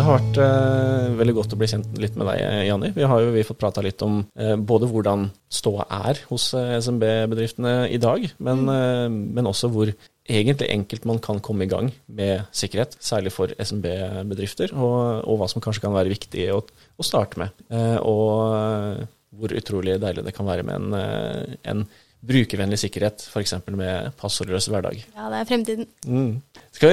[0.05, 2.91] Det har vært eh, veldig godt å bli kjent litt med deg, Janni.
[2.93, 6.75] Vi har jo vi fått prata litt om eh, både hvordan ståa er hos eh,
[6.77, 11.89] SMB-bedriftene i dag, men, eh, men også hvor egentlig enkelt man kan komme i gang
[12.05, 17.09] med sikkerhet, særlig for SMB-bedrifter, og, og hva som kanskje kan være viktig å, å
[17.09, 17.65] starte med.
[17.73, 19.07] Eh, og eh,
[19.41, 21.87] hvor utrolig deilig det kan være med en, eh, en
[22.25, 23.55] brukervennlig sikkerhet, f.eks.
[23.75, 24.99] med passordløs hverdag.
[25.15, 25.89] Ja, det er fremtiden.
[26.07, 26.33] Mm.
[26.81, 26.91] Vi,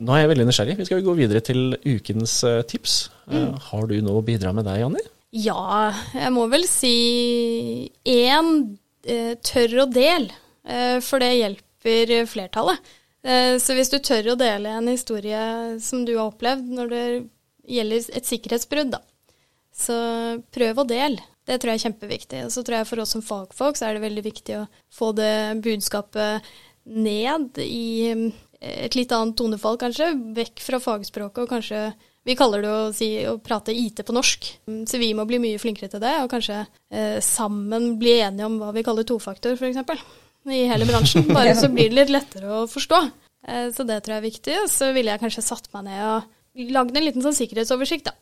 [0.00, 0.78] nå er jeg veldig nysgjerrig.
[0.80, 2.98] Vi skal gå videre til ukens eh, tips.
[3.28, 3.58] Mm.
[3.60, 5.02] har du noe å bidra med deg, Janni?
[5.36, 8.52] Ja, jeg må vel si én
[9.04, 10.30] eh, tørr å del,
[10.64, 12.94] eh, for det hjelper flertallet.
[13.22, 15.40] Eh, så hvis du tør å dele en historie
[15.84, 17.04] som du har opplevd når det
[17.68, 19.02] gjelder et sikkerhetsbrudd, da,
[19.74, 19.98] så
[20.54, 21.18] prøv å del.
[21.48, 22.42] Det tror jeg er kjempeviktig.
[22.44, 25.14] Og så tror jeg for oss som fagfolk så er det veldig viktig å få
[25.16, 25.32] det
[25.64, 26.44] budskapet
[26.88, 28.28] ned i eh,
[28.84, 30.10] et litt annet tonefall, kanskje.
[30.36, 31.88] Vekk fra fagspråket og kanskje
[32.28, 34.50] Vi kaller det å, si, å prate IT på norsk.
[34.68, 38.44] Mm, Så vi må bli mye flinkere til det, og kanskje eh, sammen bli enige
[38.44, 40.02] om hva vi kaller tofaktor, f.eks.
[40.52, 41.24] I hele bransjen.
[41.38, 43.00] Bare så blir det litt lettere å forstå.
[43.48, 44.58] Eh, så det tror jeg er viktig.
[44.66, 48.16] Og så ville jeg kanskje satt meg ned og lagd en liten sånn sikkerhetsoversikt, da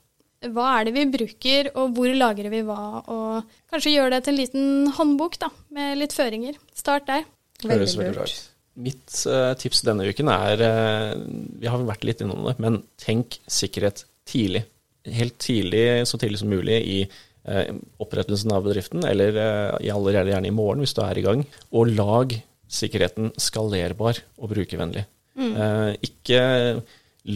[0.53, 4.35] hva er det vi bruker, og hvor lagrer vi hva, og kanskje gjøre det til
[4.35, 6.59] en liten håndbok da, med litt føringer.
[6.77, 7.25] Start der.
[7.65, 8.43] Høres veldig bra ut.
[8.87, 11.13] Mitt uh, tips denne uken er uh,
[11.57, 14.67] Vi har vært litt innom det, men tenk sikkerhet tidlig.
[15.09, 17.73] Helt tidlig, så tidlig som mulig i uh,
[18.05, 19.41] opprettelsen av bedriften, eller
[19.81, 21.47] allerede gjerne i morgen hvis du er i gang.
[21.73, 22.37] Og lag
[22.69, 25.07] sikkerheten skalerbar og brukervennlig.
[25.37, 26.43] Eh, ikke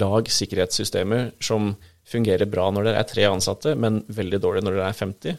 [0.01, 1.75] lag sikkerhetssystemer som
[2.11, 5.39] fungerer bra når dere er tre ansatte, men veldig dårlig når dere er 50.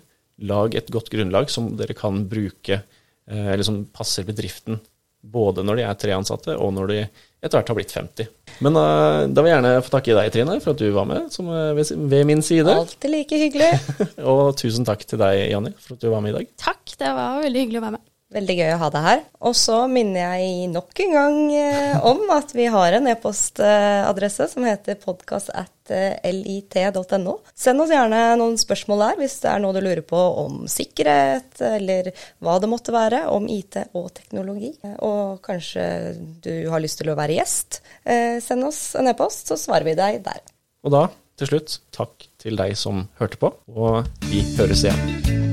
[0.51, 2.81] Lag et godt grunnlag som dere kan bruke,
[3.29, 4.79] eh, eller som passer bedriften.
[5.21, 7.01] Både når de er tre ansatte, og når de
[7.41, 8.29] etter hvert har blitt 50.
[8.61, 11.31] Men uh, da vil jeg gjerne få takke deg, Trine, for at du var med
[11.33, 12.69] som, uh, ved, ved min side.
[12.69, 13.71] alltid like hyggelig.
[14.33, 16.51] Og tusen takk til deg, Janni, for at du var med i dag.
[16.61, 18.05] Takk, det var veldig hyggelig å være med.
[18.31, 19.23] Veldig gøy å ha deg her.
[19.43, 24.67] Og så minner jeg nok en gang eh, om at vi har en e-postadresse som
[24.67, 24.95] heter
[25.59, 25.91] at
[26.31, 27.33] lit.no.
[27.57, 31.59] Send oss gjerne noen spørsmål der hvis det er noe du lurer på om sikkerhet,
[31.59, 34.71] eller hva det måtte være, om IT og teknologi.
[35.03, 36.15] Og kanskje
[36.45, 37.81] du har lyst til å være gjest.
[38.05, 40.39] Eh, Send oss en e-post, så svarer vi deg der.
[40.87, 45.50] Og da, til slutt, takk til deg som hørte på, og vi høres igjen.